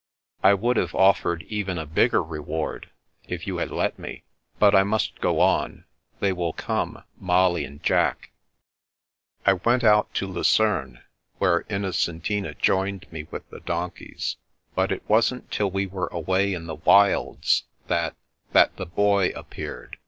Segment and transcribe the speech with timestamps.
[0.41, 2.89] I would have offered even a bigger reward,
[3.27, 4.23] if you had let me.
[4.57, 5.85] But I must go on:—
[6.21, 8.31] they will come— Molly and Jack.
[9.45, 11.01] I went out to Lucerne,
[11.37, 14.37] where Innocentina joined me with the donkeys;
[14.73, 18.15] but it wasn't till we were away in the wilds that—
[18.53, 19.99] that the Boy ap peared.